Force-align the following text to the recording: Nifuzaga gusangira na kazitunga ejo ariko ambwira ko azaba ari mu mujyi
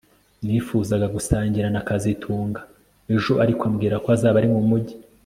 Nifuzaga 0.45 1.07
gusangira 1.15 1.67
na 1.73 1.81
kazitunga 1.87 2.61
ejo 3.15 3.33
ariko 3.43 3.61
ambwira 3.69 3.95
ko 4.03 4.07
azaba 4.15 4.37
ari 4.39 4.49
mu 4.55 4.61
mujyi 4.69 4.95